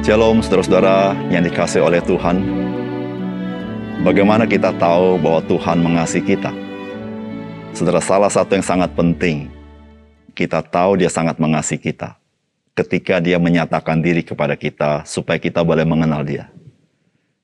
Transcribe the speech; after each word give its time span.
Shalom 0.00 0.40
saudara-saudara 0.40 1.12
yang 1.28 1.44
dikasih 1.44 1.84
oleh 1.84 2.00
Tuhan. 2.00 2.40
Bagaimana 4.00 4.48
kita 4.48 4.72
tahu 4.80 5.20
bahwa 5.20 5.44
Tuhan 5.44 5.76
mengasihi 5.76 6.24
kita? 6.24 6.48
Saudara, 7.76 8.00
salah 8.00 8.32
satu 8.32 8.56
yang 8.56 8.64
sangat 8.64 8.96
penting, 8.96 9.52
kita 10.32 10.64
tahu 10.64 11.04
dia 11.04 11.12
sangat 11.12 11.36
mengasihi 11.36 11.76
kita 11.76 12.16
ketika 12.72 13.20
dia 13.20 13.36
menyatakan 13.36 14.00
diri 14.00 14.24
kepada 14.24 14.56
kita 14.56 15.04
supaya 15.04 15.36
kita 15.36 15.60
boleh 15.60 15.84
mengenal 15.84 16.24
dia. 16.24 16.48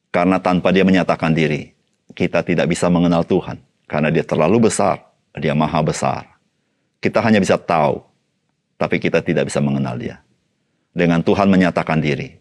Karena 0.09 0.41
tanpa 0.41 0.73
dia 0.73 0.88
menyatakan 0.88 1.36
diri, 1.36 1.77
kita 2.16 2.41
tidak 2.41 2.73
bisa 2.73 2.88
mengenal 2.88 3.20
Tuhan. 3.20 3.61
Karena 3.84 4.09
dia 4.09 4.25
terlalu 4.25 4.73
besar, 4.73 5.04
dia 5.36 5.52
maha 5.52 5.84
besar. 5.84 6.25
Kita 7.04 7.20
hanya 7.20 7.36
bisa 7.36 7.61
tahu, 7.61 8.00
tapi 8.80 8.96
kita 8.96 9.20
tidak 9.20 9.52
bisa 9.52 9.61
mengenal 9.61 10.00
dia 10.00 10.25
dengan 10.96 11.20
Tuhan 11.20 11.52
menyatakan 11.52 12.00
diri. 12.00 12.40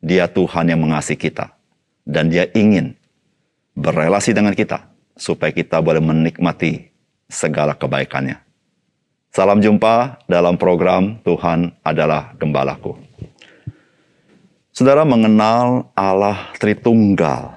Dia 0.00 0.26
Tuhan 0.26 0.68
yang 0.68 0.80
mengasihi 0.80 1.20
kita. 1.20 1.52
Dan 2.02 2.32
dia 2.32 2.48
ingin 2.56 2.96
berrelasi 3.76 4.32
dengan 4.32 4.56
kita. 4.56 4.88
Supaya 5.14 5.52
kita 5.52 5.78
boleh 5.84 6.00
menikmati 6.00 6.88
segala 7.28 7.76
kebaikannya. 7.76 8.40
Salam 9.30 9.62
jumpa 9.62 10.24
dalam 10.26 10.58
program 10.58 11.20
Tuhan 11.22 11.70
adalah 11.84 12.34
Gembalaku. 12.40 12.98
Saudara 14.74 15.04
mengenal 15.04 15.92
Allah 15.92 16.50
Tritunggal 16.56 17.54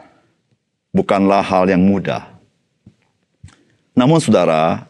bukanlah 0.92 1.42
hal 1.42 1.72
yang 1.72 1.82
mudah. 1.82 2.30
Namun 3.96 4.20
saudara, 4.20 4.86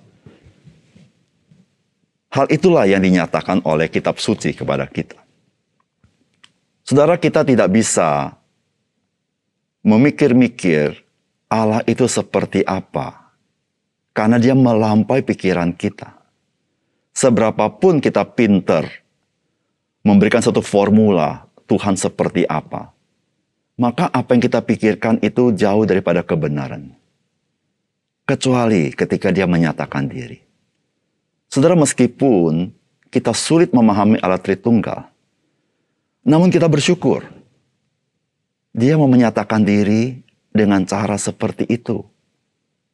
Hal 2.33 2.49
itulah 2.49 2.89
yang 2.89 3.05
dinyatakan 3.05 3.61
oleh 3.61 3.93
kitab 3.93 4.17
suci 4.17 4.57
kepada 4.57 4.89
kita. 4.89 5.22
Saudara 6.83 7.15
kita 7.15 7.47
tidak 7.47 7.71
bisa 7.71 8.35
memikir-mikir 9.87 10.99
Allah 11.47 11.79
itu 11.87 12.03
seperti 12.11 12.63
apa. 12.67 13.31
Karena 14.13 14.37
dia 14.37 14.53
melampaui 14.53 15.25
pikiran 15.25 15.73
kita. 15.73 16.13
Seberapapun 17.13 17.97
kita 17.97 18.21
pinter 18.25 18.85
memberikan 20.03 20.43
satu 20.43 20.59
formula 20.59 21.47
Tuhan 21.65 21.95
seperti 21.97 22.45
apa. 22.45 22.91
Maka 23.79 24.11
apa 24.13 24.37
yang 24.37 24.43
kita 24.43 24.61
pikirkan 24.61 25.17
itu 25.25 25.49
jauh 25.55 25.87
daripada 25.87 26.21
kebenaran. 26.21 26.93
Kecuali 28.27 28.93
ketika 28.93 29.33
dia 29.33 29.49
menyatakan 29.49 30.05
diri. 30.05 30.37
Saudara, 31.49 31.73
meskipun 31.73 32.69
kita 33.09 33.33
sulit 33.33 33.73
memahami 33.73 34.21
Allah 34.21 34.41
Tritunggal, 34.41 35.12
namun 36.23 36.47
kita 36.47 36.71
bersyukur. 36.71 37.27
Dia 38.73 38.97
mau 38.97 39.05
menyatakan 39.05 39.61
diri 39.61 40.23
dengan 40.49 40.81
cara 40.87 41.19
seperti 41.19 41.67
itu. 41.69 42.01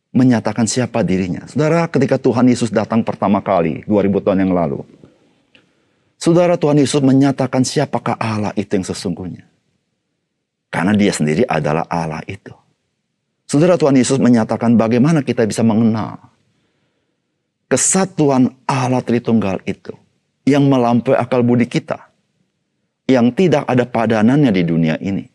Menyatakan 0.10 0.66
siapa 0.66 1.06
dirinya. 1.06 1.46
Saudara, 1.46 1.86
ketika 1.86 2.18
Tuhan 2.18 2.50
Yesus 2.50 2.74
datang 2.74 3.06
pertama 3.06 3.40
kali, 3.46 3.86
2000 3.86 4.26
tahun 4.26 4.40
yang 4.50 4.54
lalu. 4.58 4.82
Saudara, 6.18 6.58
Tuhan 6.58 6.82
Yesus 6.82 7.00
menyatakan 7.00 7.62
siapakah 7.62 8.18
Allah 8.18 8.52
itu 8.58 8.74
yang 8.74 8.84
sesungguhnya. 8.84 9.46
Karena 10.74 10.98
dia 10.98 11.14
sendiri 11.14 11.46
adalah 11.46 11.86
Allah 11.88 12.26
itu. 12.26 12.52
Saudara, 13.46 13.78
Tuhan 13.78 13.96
Yesus 13.96 14.18
menyatakan 14.18 14.74
bagaimana 14.76 15.22
kita 15.22 15.46
bisa 15.46 15.62
mengenal 15.62 16.18
kesatuan 17.70 18.58
Allah 18.66 19.06
Tritunggal 19.06 19.62
itu 19.64 19.94
yang 20.44 20.66
melampaui 20.66 21.14
akal 21.14 21.46
budi 21.46 21.70
kita, 21.70 22.09
yang 23.10 23.34
tidak 23.34 23.66
ada 23.66 23.90
padanannya 23.90 24.54
di 24.54 24.62
dunia 24.62 24.96
ini. 25.02 25.26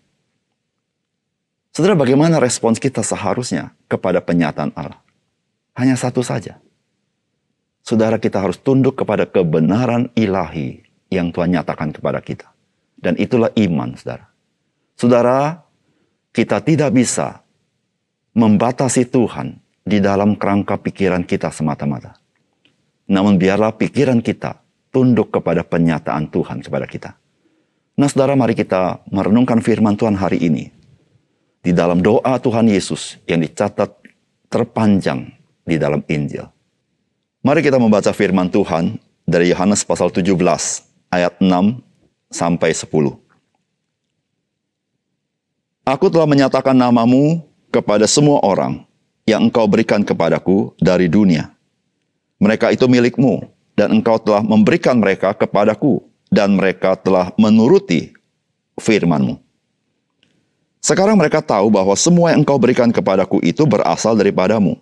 Saudara, 1.74 1.98
bagaimana 1.98 2.38
respons 2.38 2.78
kita 2.78 3.02
seharusnya 3.02 3.74
kepada 3.90 4.22
penyataan 4.22 4.70
Allah? 4.78 5.02
Hanya 5.74 5.98
satu 5.98 6.22
saja. 6.22 6.62
Saudara, 7.82 8.22
kita 8.22 8.38
harus 8.38 8.62
tunduk 8.62 8.94
kepada 8.94 9.26
kebenaran 9.26 10.06
ilahi 10.14 10.86
yang 11.10 11.34
Tuhan 11.34 11.50
nyatakan 11.50 11.90
kepada 11.90 12.22
kita. 12.22 12.46
Dan 12.94 13.18
itulah 13.18 13.50
iman, 13.58 13.98
saudara. 13.98 14.30
Saudara, 14.94 15.66
kita 16.30 16.62
tidak 16.62 16.94
bisa 16.94 17.42
membatasi 18.38 19.10
Tuhan 19.10 19.58
di 19.82 19.98
dalam 19.98 20.38
kerangka 20.38 20.78
pikiran 20.78 21.26
kita 21.26 21.50
semata-mata. 21.50 22.14
Namun 23.10 23.34
biarlah 23.34 23.74
pikiran 23.74 24.22
kita 24.22 24.62
tunduk 24.94 25.34
kepada 25.34 25.66
penyataan 25.66 26.30
Tuhan 26.30 26.62
kepada 26.62 26.86
kita. 26.86 27.10
Nah 27.94 28.10
saudara 28.10 28.34
mari 28.34 28.58
kita 28.58 29.02
merenungkan 29.10 29.62
firman 29.62 29.94
Tuhan 29.94 30.18
hari 30.18 30.42
ini. 30.42 30.70
Di 31.64 31.72
dalam 31.72 32.04
doa 32.04 32.36
Tuhan 32.36 32.68
Yesus 32.68 33.16
yang 33.24 33.40
dicatat 33.40 33.88
terpanjang 34.52 35.32
di 35.64 35.80
dalam 35.80 36.04
Injil. 36.10 36.44
Mari 37.40 37.64
kita 37.64 37.80
membaca 37.80 38.12
firman 38.12 38.52
Tuhan 38.52 39.00
dari 39.24 39.48
Yohanes 39.48 39.80
pasal 39.80 40.12
17 40.12 40.36
ayat 41.08 41.32
6 41.40 41.80
sampai 42.28 42.70
10. 42.76 43.16
Aku 45.88 46.06
telah 46.12 46.28
menyatakan 46.28 46.76
namamu 46.76 47.40
kepada 47.72 48.04
semua 48.04 48.44
orang 48.44 48.84
yang 49.24 49.48
engkau 49.48 49.64
berikan 49.64 50.04
kepadaku 50.04 50.76
dari 50.76 51.08
dunia 51.08 51.54
mereka 52.44 52.68
itu 52.68 52.84
milikmu, 52.84 53.46
dan 53.72 53.88
engkau 53.94 54.20
telah 54.20 54.44
memberikan 54.44 55.00
mereka 55.00 55.32
kepadaku, 55.32 56.04
dan 56.34 56.58
mereka 56.58 56.98
telah 56.98 57.30
menuruti 57.38 58.10
firmanmu. 58.82 59.38
Sekarang 60.82 61.14
mereka 61.14 61.38
tahu 61.40 61.70
bahwa 61.70 61.94
semua 61.94 62.34
yang 62.34 62.42
engkau 62.42 62.58
berikan 62.58 62.90
kepadaku 62.90 63.38
itu 63.46 63.62
berasal 63.64 64.18
daripadamu. 64.18 64.76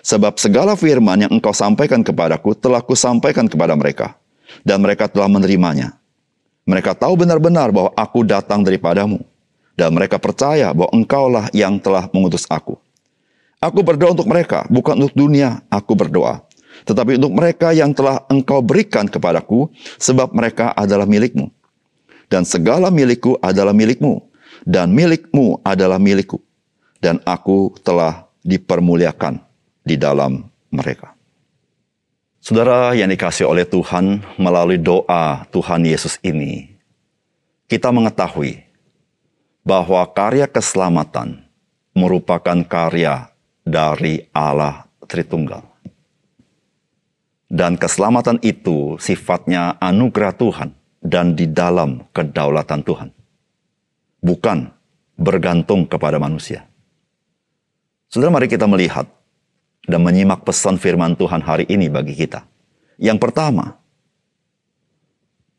Sebab 0.00 0.40
segala 0.40 0.72
firman 0.74 1.28
yang 1.28 1.32
engkau 1.36 1.52
sampaikan 1.52 2.00
kepadaku 2.00 2.56
telah 2.56 2.80
kusampaikan 2.80 3.44
kepada 3.44 3.76
mereka, 3.76 4.16
dan 4.64 4.80
mereka 4.80 5.06
telah 5.06 5.28
menerimanya. 5.28 6.00
Mereka 6.64 6.96
tahu 6.96 7.20
benar-benar 7.20 7.68
bahwa 7.68 7.92
aku 7.92 8.24
datang 8.24 8.64
daripadamu, 8.64 9.20
dan 9.76 9.92
mereka 9.92 10.16
percaya 10.16 10.72
bahwa 10.72 10.88
engkaulah 10.96 11.52
yang 11.52 11.76
telah 11.76 12.08
mengutus 12.16 12.48
aku. 12.48 12.80
Aku 13.60 13.84
berdoa 13.84 14.16
untuk 14.16 14.24
mereka, 14.24 14.64
bukan 14.72 14.96
untuk 15.04 15.12
dunia, 15.12 15.60
aku 15.68 15.92
berdoa 15.92 16.40
tetapi 16.90 17.22
untuk 17.22 17.38
mereka 17.38 17.70
yang 17.70 17.94
telah 17.94 18.26
engkau 18.26 18.58
berikan 18.58 19.06
kepadaku, 19.06 19.70
sebab 19.94 20.34
mereka 20.34 20.74
adalah 20.74 21.06
milikmu. 21.06 21.46
Dan 22.26 22.42
segala 22.42 22.90
milikku 22.90 23.38
adalah 23.38 23.70
milikmu, 23.70 24.18
dan 24.66 24.90
milikmu 24.90 25.62
adalah 25.62 26.02
milikku. 26.02 26.42
Dan 26.98 27.22
aku 27.22 27.78
telah 27.86 28.26
dipermuliakan 28.42 29.38
di 29.86 29.94
dalam 29.94 30.50
mereka. 30.74 31.14
Saudara 32.42 32.90
yang 32.98 33.06
dikasih 33.06 33.46
oleh 33.46 33.62
Tuhan 33.62 34.26
melalui 34.34 34.82
doa 34.82 35.46
Tuhan 35.54 35.86
Yesus 35.86 36.18
ini, 36.26 36.74
kita 37.70 37.94
mengetahui 37.94 38.66
bahwa 39.62 40.02
karya 40.10 40.50
keselamatan 40.50 41.46
merupakan 41.94 42.58
karya 42.66 43.30
dari 43.62 44.26
Allah 44.34 44.90
Tritunggal. 45.06 45.69
Dan 47.50 47.74
keselamatan 47.74 48.38
itu 48.46 48.94
sifatnya 49.02 49.74
anugerah 49.82 50.38
Tuhan 50.38 50.70
dan 51.02 51.34
di 51.34 51.50
dalam 51.50 52.06
kedaulatan 52.14 52.80
Tuhan. 52.86 53.10
Bukan 54.22 54.70
bergantung 55.18 55.82
kepada 55.90 56.22
manusia. 56.22 56.70
Saudara 58.06 58.30
mari 58.30 58.46
kita 58.46 58.70
melihat 58.70 59.10
dan 59.82 60.00
menyimak 60.06 60.46
pesan 60.46 60.78
firman 60.78 61.18
Tuhan 61.18 61.42
hari 61.42 61.66
ini 61.66 61.90
bagi 61.90 62.14
kita. 62.14 62.46
Yang 63.00 63.18
pertama, 63.18 63.80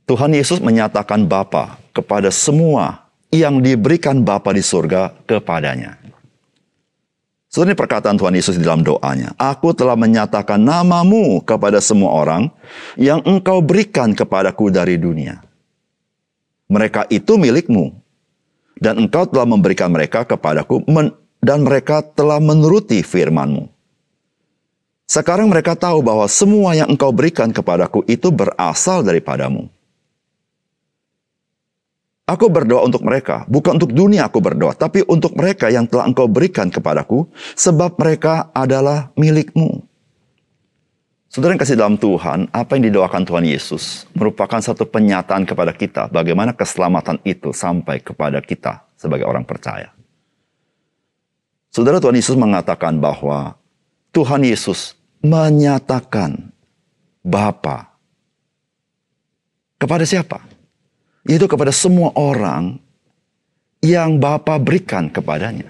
Tuhan 0.08 0.32
Yesus 0.32 0.60
menyatakan 0.64 1.28
Bapa 1.28 1.80
kepada 1.92 2.32
semua 2.32 3.08
yang 3.32 3.64
diberikan 3.64 4.24
Bapa 4.24 4.52
di 4.52 4.64
surga 4.64 5.16
kepadanya. 5.28 5.96
Sebenarnya 7.51 7.83
perkataan 7.83 8.15
Tuhan 8.15 8.31
Yesus 8.31 8.56
di 8.56 8.63
dalam 8.63 8.80
doanya. 8.80 9.36
Aku 9.36 9.75
telah 9.75 10.00
menyatakan 10.00 10.56
namamu 10.56 11.44
kepada 11.44 11.83
semua 11.83 12.15
orang 12.15 12.48
yang 12.95 13.19
engkau 13.27 13.59
berikan 13.59 14.15
kepadaku 14.15 14.71
dari 14.71 14.95
dunia. 14.95 15.44
Mereka 16.71 17.12
itu 17.12 17.36
milikmu. 17.36 17.92
Dan 18.81 19.03
engkau 19.03 19.27
telah 19.27 19.45
memberikan 19.45 19.92
mereka 19.92 20.25
kepadaku 20.25 20.81
dan 21.44 21.62
mereka 21.62 22.01
telah 22.01 22.42
menuruti 22.42 23.03
firmanmu. 23.06 23.69
Sekarang 25.06 25.51
mereka 25.51 25.75
tahu 25.75 26.00
bahwa 26.01 26.25
semua 26.31 26.71
yang 26.74 26.88
engkau 26.88 27.12
berikan 27.12 27.51
kepadaku 27.51 28.01
itu 28.07 28.31
berasal 28.31 29.03
daripadamu. 29.03 29.68
Aku 32.31 32.48
berdoa 32.48 32.88
untuk 32.88 33.04
mereka, 33.04 33.44
bukan 33.51 33.75
untuk 33.75 33.92
dunia 33.92 34.31
aku 34.31 34.39
berdoa, 34.39 34.72
tapi 34.72 35.04
untuk 35.04 35.36
mereka 35.36 35.68
yang 35.68 35.83
telah 35.83 36.07
engkau 36.07 36.31
berikan 36.31 36.72
kepadaku, 36.72 37.28
sebab 37.60 38.00
mereka 38.00 38.48
adalah 38.56 39.12
milikmu. 39.19 39.83
Saudara 41.28 41.51
yang 41.51 41.60
kasih 41.60 41.75
dalam 41.75 42.00
Tuhan, 42.00 42.48
apa 42.56 42.80
yang 42.80 42.88
didoakan 42.88 43.28
Tuhan 43.28 43.44
Yesus 43.44 44.07
merupakan 44.16 44.63
satu 44.63 44.88
penyataan 44.88 45.44
kepada 45.44 45.75
kita 45.75 46.07
bagaimana 46.07 46.56
keselamatan 46.56 47.19
itu 47.28 47.51
sampai 47.51 48.00
kepada 48.00 48.39
kita 48.39 48.88
sebagai 48.95 49.27
orang 49.27 49.44
percaya. 49.44 49.92
Saudara 51.72 52.00
Tuhan 52.00 52.16
Yesus 52.16 52.36
mengatakan 52.39 53.00
bahwa 53.00 53.60
Tuhan 54.12 54.44
Yesus 54.44 54.95
menyatakan 55.24 56.51
Bapa 57.24 57.95
kepada 59.80 60.04
siapa? 60.04 60.50
Itu 61.26 61.46
kepada 61.46 61.70
semua 61.70 62.10
orang 62.18 62.82
yang 63.82 64.18
Bapa 64.22 64.58
berikan 64.62 65.10
kepadanya. 65.10 65.70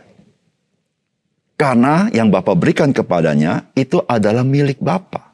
Karena 1.60 2.10
yang 2.10 2.34
Bapa 2.34 2.58
berikan 2.58 2.90
kepadanya 2.90 3.70
itu 3.78 4.02
adalah 4.08 4.42
milik 4.42 4.82
Bapa. 4.82 5.32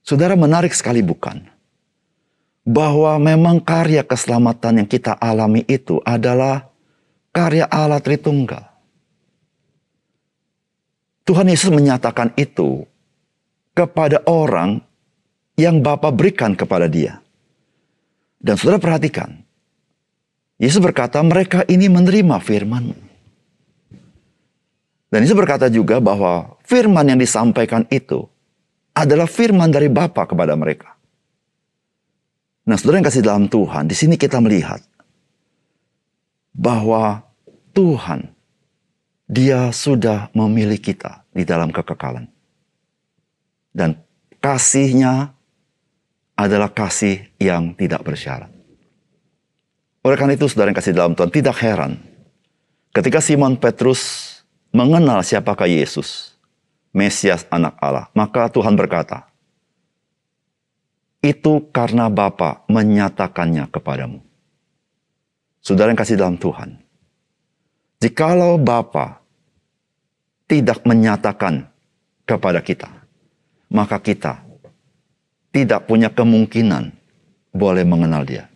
Saudara 0.00 0.32
menarik 0.38 0.72
sekali 0.72 1.04
bukan? 1.04 1.44
Bahwa 2.64 3.16
memang 3.20 3.60
karya 3.60 4.04
keselamatan 4.04 4.84
yang 4.84 4.88
kita 4.88 5.16
alami 5.20 5.64
itu 5.68 6.00
adalah 6.04 6.68
karya 7.32 7.68
Allah 7.68 8.00
Tritunggal. 8.00 8.64
Tuhan 11.28 11.52
Yesus 11.52 11.68
menyatakan 11.68 12.32
itu 12.40 12.88
kepada 13.76 14.24
orang 14.24 14.80
yang 15.60 15.84
Bapa 15.84 16.08
berikan 16.08 16.56
kepada 16.56 16.88
dia. 16.88 17.20
Dan 18.38 18.54
saudara 18.54 18.78
perhatikan, 18.78 19.42
Yesus 20.58 20.78
berkata 20.78 21.18
mereka 21.22 21.66
ini 21.66 21.90
menerima 21.90 22.38
firman. 22.42 22.94
Dan 25.08 25.18
Yesus 25.24 25.38
berkata 25.38 25.70
juga 25.70 25.98
bahwa 25.98 26.58
firman 26.66 27.06
yang 27.06 27.18
disampaikan 27.18 27.86
itu 27.90 28.26
adalah 28.92 29.30
firman 29.30 29.70
dari 29.70 29.86
Bapa 29.86 30.26
kepada 30.26 30.58
mereka. 30.58 30.98
Nah, 32.68 32.76
saudara 32.76 33.00
yang 33.00 33.08
kasih 33.08 33.24
dalam 33.24 33.46
Tuhan, 33.48 33.88
di 33.88 33.96
sini 33.96 34.20
kita 34.20 34.42
melihat 34.44 34.84
bahwa 36.52 37.24
Tuhan, 37.72 38.34
Dia 39.28 39.68
sudah 39.76 40.32
memilih 40.32 40.80
kita 40.80 41.20
di 41.36 41.44
dalam 41.44 41.68
kekekalan. 41.68 42.32
Dan 43.72 44.00
kasihnya 44.40 45.36
adalah 46.38 46.70
kasih 46.70 47.26
yang 47.42 47.74
tidak 47.74 48.06
bersyarat. 48.06 48.54
Oleh 50.06 50.14
karena 50.14 50.38
itu, 50.38 50.46
saudara 50.46 50.70
yang 50.70 50.78
kasih 50.78 50.94
dalam 50.94 51.18
Tuhan, 51.18 51.34
tidak 51.34 51.58
heran 51.58 51.98
ketika 52.94 53.18
Simon 53.18 53.58
Petrus 53.58 54.30
mengenal 54.70 55.26
siapakah 55.26 55.66
Yesus, 55.66 56.38
Mesias 56.94 57.42
anak 57.50 57.74
Allah. 57.82 58.06
Maka 58.14 58.46
Tuhan 58.46 58.78
berkata, 58.78 59.26
itu 61.18 61.66
karena 61.74 62.06
Bapa 62.06 62.62
menyatakannya 62.70 63.66
kepadamu. 63.74 64.22
Saudara 65.58 65.90
yang 65.90 65.98
kasih 65.98 66.14
dalam 66.14 66.38
Tuhan. 66.38 66.78
Jikalau 67.98 68.62
Bapa 68.62 69.18
tidak 70.46 70.86
menyatakan 70.86 71.66
kepada 72.22 72.62
kita, 72.62 72.86
maka 73.66 73.98
kita 73.98 74.47
tidak 75.54 75.88
punya 75.88 76.12
kemungkinan 76.12 76.92
boleh 77.52 77.84
mengenal 77.86 78.22
dia. 78.24 78.46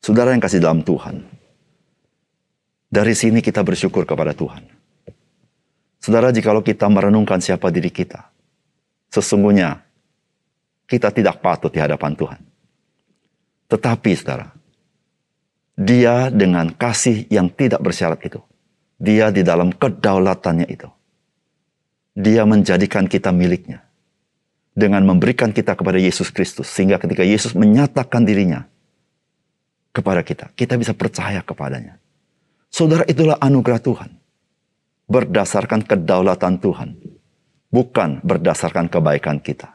Saudara 0.00 0.32
yang 0.32 0.40
kasih 0.40 0.64
dalam 0.64 0.80
Tuhan. 0.80 1.22
Dari 2.90 3.14
sini 3.14 3.38
kita 3.38 3.62
bersyukur 3.62 4.02
kepada 4.02 4.34
Tuhan 4.34 4.80
Saudara, 6.00 6.32
jikalau 6.32 6.64
kita 6.64 6.88
merenungkan 6.88 7.44
siapa 7.44 7.68
diri 7.68 7.92
kita, 7.92 8.32
sesungguhnya 9.12 9.84
kita 10.88 11.12
tidak 11.12 11.44
patut 11.44 11.68
di 11.68 11.76
hadapan 11.76 12.16
Tuhan. 12.16 12.40
Tetapi, 13.68 14.10
saudara, 14.16 14.48
dia 15.76 16.32
dengan 16.32 16.72
kasih 16.72 17.28
yang 17.28 17.52
tidak 17.52 17.84
bersyarat 17.84 18.16
itu, 18.24 18.40
dia 18.96 19.28
di 19.28 19.44
dalam 19.44 19.76
kedaulatannya 19.76 20.72
itu, 20.72 20.88
dia 22.16 22.48
menjadikan 22.48 23.04
kita 23.04 23.28
miliknya 23.28 23.84
dengan 24.80 25.04
memberikan 25.04 25.52
kita 25.52 25.76
kepada 25.76 26.00
Yesus 26.00 26.32
Kristus. 26.32 26.72
Sehingga 26.72 26.96
ketika 26.96 27.20
Yesus 27.20 27.52
menyatakan 27.52 28.24
dirinya 28.24 28.64
kepada 29.92 30.24
kita, 30.24 30.48
kita 30.56 30.80
bisa 30.80 30.96
percaya 30.96 31.44
kepadanya. 31.44 32.00
Saudara, 32.72 33.04
itulah 33.04 33.36
anugerah 33.36 33.82
Tuhan 33.84 34.10
berdasarkan 35.10 35.82
kedaulatan 35.82 36.62
Tuhan, 36.62 36.94
bukan 37.68 38.22
berdasarkan 38.22 38.86
kebaikan 38.86 39.42
kita. 39.42 39.74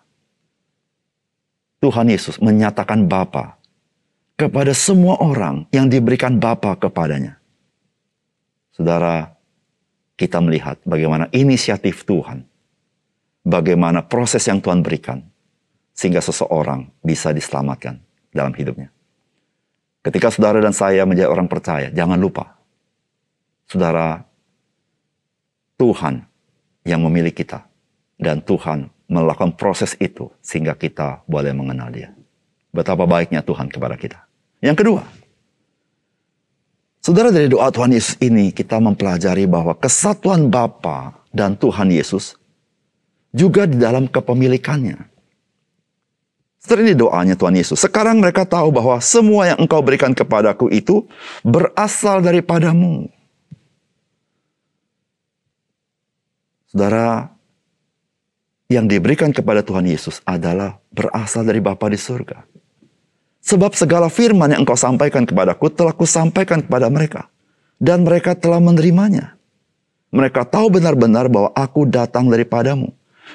Tuhan 1.84 2.08
Yesus 2.08 2.40
menyatakan 2.40 3.06
Bapa 3.06 3.60
kepada 4.40 4.72
semua 4.72 5.20
orang 5.20 5.68
yang 5.76 5.92
diberikan 5.92 6.40
Bapa 6.40 6.80
kepadanya. 6.80 7.38
Saudara, 8.72 9.36
kita 10.16 10.40
melihat 10.40 10.80
bagaimana 10.88 11.28
inisiatif 11.36 12.08
Tuhan, 12.08 12.48
bagaimana 13.46 14.02
proses 14.02 14.42
yang 14.50 14.60
Tuhan 14.60 14.82
berikan, 14.82 15.22
sehingga 15.94 16.20
seseorang 16.20 16.90
bisa 17.06 17.30
diselamatkan 17.32 18.02
dalam 18.34 18.52
hidupnya. 18.58 18.90
Ketika 20.02 20.34
saudara 20.34 20.60
dan 20.62 20.74
saya 20.74 21.06
menjadi 21.06 21.30
orang 21.30 21.50
percaya, 21.50 21.94
jangan 21.94 22.18
lupa, 22.18 22.58
saudara 23.70 24.26
Tuhan 25.78 26.26
yang 26.86 27.02
memilih 27.06 27.34
kita. 27.34 27.66
Dan 28.16 28.40
Tuhan 28.40 28.88
melakukan 29.12 29.60
proses 29.60 29.92
itu 30.00 30.32
sehingga 30.40 30.72
kita 30.72 31.28
boleh 31.28 31.52
mengenal 31.52 31.92
dia. 31.92 32.16
Betapa 32.72 33.04
baiknya 33.04 33.44
Tuhan 33.44 33.68
kepada 33.68 34.00
kita. 34.00 34.24
Yang 34.64 34.78
kedua, 34.86 35.02
saudara 37.04 37.28
dari 37.28 37.52
doa 37.52 37.68
Tuhan 37.76 37.92
Yesus 37.92 38.16
ini 38.24 38.56
kita 38.56 38.80
mempelajari 38.80 39.44
bahwa 39.52 39.76
kesatuan 39.76 40.48
Bapa 40.48 41.12
dan 41.36 41.60
Tuhan 41.60 41.92
Yesus 41.92 42.40
juga 43.36 43.68
di 43.68 43.76
dalam 43.76 44.08
kepemilikannya. 44.08 45.12
Setelah 46.64 46.82
ini 46.88 46.96
doanya 46.98 47.36
Tuhan 47.38 47.54
Yesus. 47.60 47.78
Sekarang 47.78 48.18
mereka 48.18 48.48
tahu 48.48 48.74
bahwa 48.74 48.98
semua 48.98 49.54
yang 49.54 49.60
engkau 49.62 49.86
berikan 49.86 50.16
kepadaku 50.16 50.72
itu 50.74 51.06
berasal 51.46 52.26
daripadamu. 52.26 53.06
Saudara, 56.66 57.30
yang 58.66 58.90
diberikan 58.90 59.30
kepada 59.30 59.62
Tuhan 59.62 59.86
Yesus 59.86 60.26
adalah 60.26 60.82
berasal 60.90 61.46
dari 61.46 61.62
Bapa 61.62 61.86
di 61.86 62.02
surga. 62.02 62.42
Sebab 63.46 63.78
segala 63.78 64.10
firman 64.10 64.50
yang 64.50 64.66
engkau 64.66 64.74
sampaikan 64.74 65.22
kepadaku 65.22 65.70
telah 65.70 65.94
kusampaikan 65.94 66.66
kepada 66.66 66.90
mereka. 66.90 67.30
Dan 67.78 68.02
mereka 68.02 68.34
telah 68.34 68.58
menerimanya. 68.58 69.38
Mereka 70.10 70.50
tahu 70.50 70.82
benar-benar 70.82 71.30
bahwa 71.30 71.54
aku 71.54 71.86
datang 71.86 72.26
daripadamu. 72.26 72.90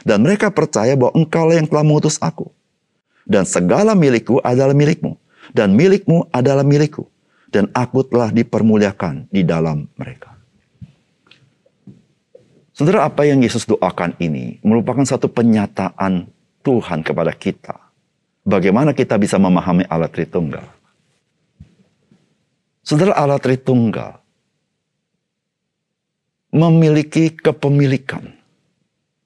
Dan 0.06 0.25
mereka 0.25 0.49
percaya 0.49 0.97
bahwa 0.97 1.12
engkau 1.18 1.50
yang 1.52 1.66
telah 1.66 1.85
mengutus 1.85 2.16
aku. 2.23 2.49
Dan 3.26 3.44
segala 3.44 3.92
milikku 3.92 4.40
adalah 4.40 4.73
milikmu. 4.73 5.18
Dan 5.52 5.75
milikmu 5.76 6.30
adalah 6.30 6.64
milikku. 6.64 7.06
Dan 7.50 7.66
aku 7.75 8.06
telah 8.06 8.30
dipermuliakan 8.30 9.26
di 9.28 9.42
dalam 9.42 9.90
mereka. 9.99 10.38
Saudara, 12.80 13.04
apa 13.04 13.28
yang 13.28 13.44
Yesus 13.44 13.68
doakan 13.68 14.16
ini 14.16 14.56
merupakan 14.64 15.04
satu 15.04 15.28
penyataan 15.28 16.32
Tuhan 16.64 17.04
kepada 17.04 17.37
kita. 17.37 17.76
Bagaimana 18.40 18.97
kita 18.97 19.20
bisa 19.20 19.37
memahami 19.37 19.85
Allah 19.85 20.09
Tritunggal. 20.09 20.64
Saudara 22.80 23.12
Allah 23.12 23.37
Tritunggal 23.37 24.16
memiliki 26.50 27.30
kepemilikan. 27.37 28.39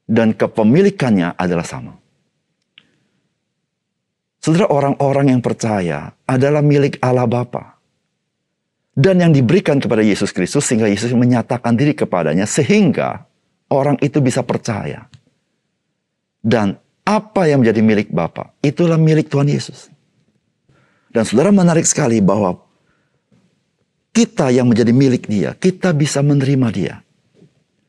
Dan 0.04 0.36
kepemilikannya 0.36 1.32
adalah 1.36 1.64
sama. 1.64 1.96
Saudara 4.44 4.68
orang-orang 4.68 5.32
yang 5.32 5.40
percaya 5.40 6.12
adalah 6.28 6.60
milik 6.60 7.00
Allah 7.00 7.24
Bapa. 7.24 7.80
Dan 8.92 9.24
yang 9.24 9.32
diberikan 9.32 9.80
kepada 9.80 10.04
Yesus 10.04 10.30
Kristus 10.30 10.68
sehingga 10.68 10.86
Yesus 10.86 11.16
menyatakan 11.16 11.72
diri 11.74 11.96
kepadanya 11.96 12.44
sehingga 12.44 13.24
orang 13.72 13.96
itu 14.04 14.20
bisa 14.20 14.44
percaya. 14.44 15.08
Dan 16.44 16.76
apa 17.08 17.48
yang 17.48 17.64
menjadi 17.64 17.80
milik 17.80 18.08
Bapa, 18.12 18.52
itulah 18.60 19.00
milik 19.00 19.32
Tuhan 19.32 19.48
Yesus. 19.48 19.88
Dan 21.08 21.24
saudara 21.24 21.48
menarik 21.48 21.88
sekali 21.88 22.20
bahwa 22.20 22.60
kita 24.14 24.52
yang 24.54 24.70
menjadi 24.70 24.92
milik 24.94 25.24
dia, 25.26 25.56
kita 25.58 25.90
bisa 25.96 26.20
menerima 26.20 26.68
dia. 26.70 26.94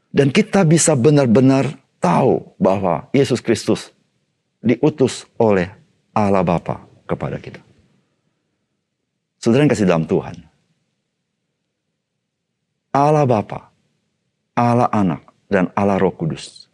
Dan 0.09 0.31
kita 0.31 0.63
bisa 0.63 0.95
benar-benar 0.95 1.84
tahu 1.99 2.43
bahwa 2.57 3.07
Yesus 3.11 3.39
Kristus 3.41 3.91
diutus 4.63 5.27
oleh 5.37 5.69
Allah 6.15 6.41
Bapa 6.41 6.83
kepada 7.05 7.37
kita. 7.37 7.61
Saudara 9.37 9.67
yang 9.67 9.71
kasih 9.71 9.85
dalam 9.85 10.07
Tuhan. 10.09 10.41
Allah 12.95 13.27
Bapa, 13.27 13.69
Allah 14.55 14.87
Anak, 14.89 15.21
dan 15.51 15.69
Allah 15.75 15.99
Roh 15.99 16.15
Kudus 16.15 16.65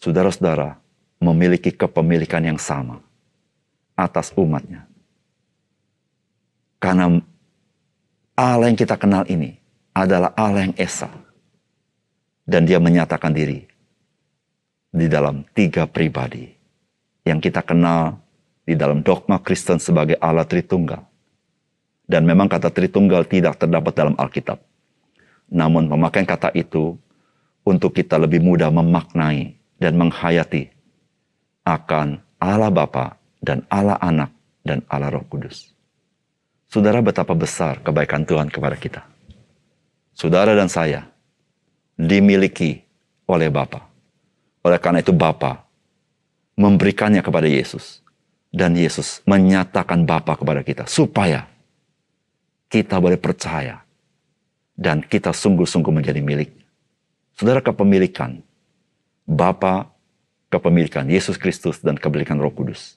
saudara-saudara 0.00 0.78
memiliki 1.18 1.72
kepemilikan 1.72 2.44
yang 2.44 2.60
sama 2.60 3.00
atas 3.96 4.30
umatnya. 4.36 4.84
Karena 6.76 7.18
Allah 8.36 8.66
yang 8.68 8.78
kita 8.78 9.00
kenal 9.00 9.24
ini 9.26 9.56
adalah 9.96 10.30
Allah 10.36 10.68
yang 10.68 10.76
Esa. 10.76 11.08
Dan 12.46 12.62
dia 12.62 12.78
menyatakan 12.78 13.34
diri 13.34 13.66
di 14.96 15.12
dalam 15.12 15.44
tiga 15.52 15.84
pribadi 15.84 16.48
yang 17.28 17.36
kita 17.36 17.60
kenal 17.60 18.16
di 18.64 18.72
dalam 18.72 19.04
dogma 19.04 19.36
Kristen 19.44 19.76
sebagai 19.76 20.16
Allah 20.16 20.48
Tritunggal. 20.48 21.04
Dan 22.08 22.24
memang 22.24 22.48
kata 22.48 22.72
Tritunggal 22.72 23.28
tidak 23.28 23.60
terdapat 23.60 23.92
dalam 23.92 24.16
Alkitab. 24.16 24.56
Namun 25.52 25.90
pemakaian 25.92 26.24
kata 26.24 26.54
itu 26.56 26.96
untuk 27.66 27.92
kita 27.92 28.16
lebih 28.16 28.40
mudah 28.40 28.72
memaknai 28.72 29.58
dan 29.76 29.98
menghayati 30.00 30.72
akan 31.66 32.22
Allah 32.38 32.70
Bapa 32.72 33.18
dan 33.42 33.66
Allah 33.68 33.98
Anak 33.98 34.30
dan 34.62 34.86
Allah 34.86 35.12
Roh 35.12 35.26
Kudus. 35.26 35.74
Saudara 36.70 37.02
betapa 37.02 37.34
besar 37.34 37.82
kebaikan 37.82 38.26
Tuhan 38.26 38.50
kepada 38.50 38.74
kita. 38.78 39.02
Saudara 40.14 40.54
dan 40.54 40.70
saya 40.70 41.10
dimiliki 41.98 42.82
oleh 43.26 43.50
Bapa. 43.50 43.95
Oleh 44.66 44.82
karena 44.82 44.98
itu 44.98 45.14
Bapa 45.14 45.62
memberikannya 46.58 47.22
kepada 47.22 47.46
Yesus. 47.46 48.02
Dan 48.50 48.74
Yesus 48.74 49.22
menyatakan 49.28 50.02
Bapa 50.02 50.34
kepada 50.34 50.64
kita 50.66 50.88
supaya 50.90 51.46
kita 52.66 52.98
boleh 52.98 53.20
percaya 53.20 53.84
dan 54.74 55.04
kita 55.04 55.30
sungguh-sungguh 55.30 55.92
menjadi 55.92 56.18
milik. 56.24 56.50
Saudara 57.36 57.60
kepemilikan 57.60 58.40
Bapa, 59.28 59.92
kepemilikan 60.48 61.04
Yesus 61.06 61.36
Kristus 61.36 61.84
dan 61.84 62.00
kepemilikan 62.00 62.40
Roh 62.40 62.54
Kudus 62.54 62.96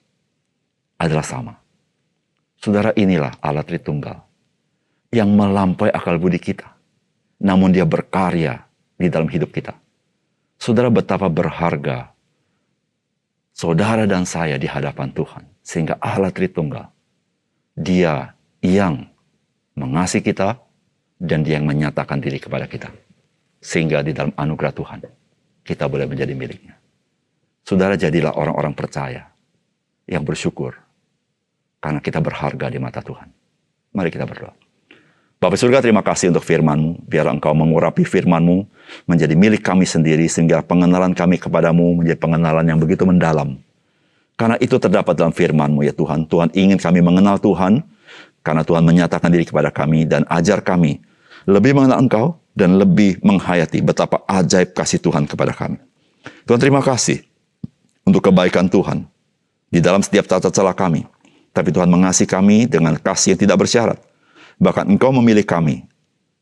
adalah 0.96 1.28
sama. 1.28 1.54
Saudara 2.60 2.96
inilah 2.96 3.36
Allah 3.44 3.68
Tritunggal 3.68 4.20
yang 5.12 5.30
melampaui 5.34 5.92
akal 5.92 6.18
budi 6.22 6.40
kita. 6.40 6.72
Namun 7.40 7.72
dia 7.72 7.88
berkarya 7.88 8.64
di 9.00 9.08
dalam 9.08 9.28
hidup 9.32 9.52
kita. 9.52 9.76
Saudara 10.60 10.92
betapa 10.92 11.32
berharga 11.32 12.12
saudara 13.60 14.08
dan 14.08 14.24
saya 14.24 14.56
di 14.56 14.68
hadapan 14.68 15.12
Tuhan. 15.12 15.44
Sehingga 15.60 16.00
Allah 16.00 16.32
Tritunggal, 16.32 16.88
dia 17.76 18.36
yang 18.64 19.08
mengasihi 19.76 20.24
kita 20.24 20.60
dan 21.20 21.44
dia 21.44 21.60
yang 21.60 21.68
menyatakan 21.68 22.24
diri 22.24 22.40
kepada 22.40 22.68
kita. 22.68 22.92
Sehingga 23.60 24.00
di 24.04 24.16
dalam 24.16 24.32
anugerah 24.36 24.72
Tuhan, 24.72 25.00
kita 25.68 25.92
boleh 25.92 26.08
menjadi 26.08 26.32
miliknya. 26.32 26.80
Saudara 27.68 28.00
jadilah 28.00 28.34
orang-orang 28.34 28.72
percaya 28.74 29.30
yang 30.08 30.24
bersyukur 30.24 30.74
karena 31.84 32.00
kita 32.02 32.24
berharga 32.24 32.72
di 32.72 32.80
mata 32.82 33.04
Tuhan. 33.04 33.30
Mari 33.94 34.10
kita 34.10 34.26
berdoa. 34.26 34.69
Bapak 35.40 35.56
surga 35.56 35.80
terima 35.80 36.04
kasih 36.04 36.36
untuk 36.36 36.44
firman-Mu. 36.44 37.08
Biar 37.08 37.24
Engkau 37.32 37.56
mengurapi 37.56 38.04
firman-Mu 38.04 38.68
menjadi 39.08 39.40
milik 39.40 39.64
kami 39.64 39.88
sendiri 39.88 40.28
sehingga 40.28 40.60
pengenalan 40.60 41.16
kami 41.16 41.40
kepadamu 41.40 42.04
menjadi 42.04 42.20
pengenalan 42.20 42.68
yang 42.68 42.76
begitu 42.76 43.08
mendalam. 43.08 43.56
Karena 44.36 44.60
itu 44.60 44.76
terdapat 44.76 45.16
dalam 45.16 45.32
firman-Mu 45.32 45.88
ya 45.88 45.96
Tuhan. 45.96 46.28
Tuhan 46.28 46.52
ingin 46.52 46.76
kami 46.76 47.00
mengenal 47.00 47.40
Tuhan 47.40 47.88
karena 48.44 48.68
Tuhan 48.68 48.84
menyatakan 48.84 49.32
diri 49.32 49.48
kepada 49.48 49.72
kami 49.72 50.04
dan 50.04 50.28
ajar 50.28 50.60
kami 50.60 51.00
lebih 51.48 51.72
mengenal 51.72 52.04
Engkau 52.04 52.26
dan 52.52 52.76
lebih 52.76 53.24
menghayati 53.24 53.80
betapa 53.80 54.20
ajaib 54.28 54.76
kasih 54.76 55.00
Tuhan 55.00 55.24
kepada 55.24 55.56
kami. 55.56 55.80
Tuhan 56.52 56.60
terima 56.60 56.84
kasih 56.84 57.24
untuk 58.04 58.28
kebaikan 58.28 58.68
Tuhan 58.68 59.08
di 59.72 59.80
dalam 59.80 60.04
setiap 60.04 60.28
tata 60.28 60.52
celah 60.52 60.76
kami. 60.76 61.08
Tapi 61.56 61.72
Tuhan 61.72 61.88
mengasihi 61.88 62.28
kami 62.28 62.68
dengan 62.68 63.00
kasih 63.00 63.40
yang 63.40 63.40
tidak 63.40 63.64
bersyarat 63.64 64.09
Bahkan 64.60 64.92
Engkau 64.92 65.16
memilih 65.16 65.48
kami 65.48 65.88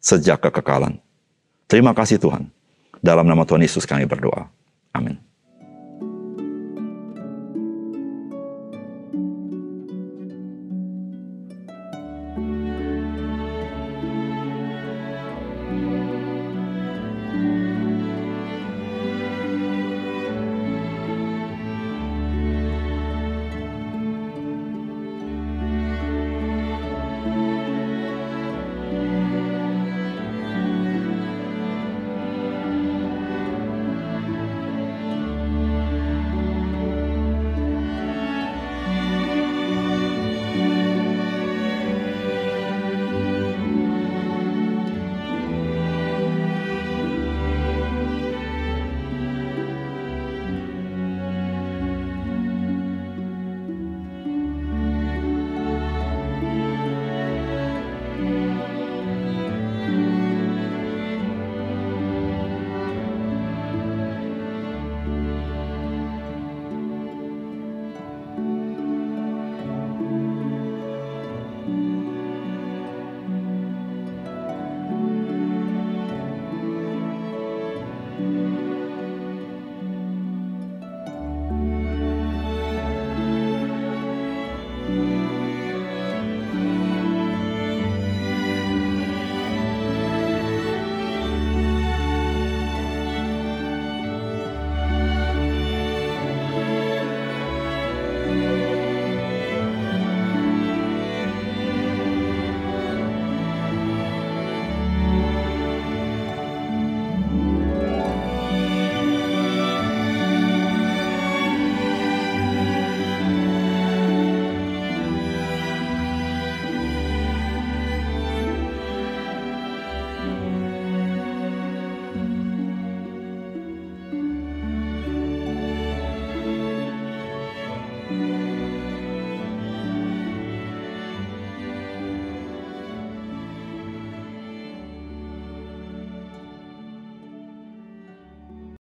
sejak 0.01 0.41
kekekalan. 0.41 0.97
Terima 1.69 1.93
kasih 1.93 2.17
Tuhan. 2.17 2.49
Dalam 2.97 3.29
nama 3.29 3.45
Tuhan 3.45 3.61
Yesus 3.61 3.85
kami 3.85 4.09
berdoa. 4.09 4.49
Amin. 4.89 5.26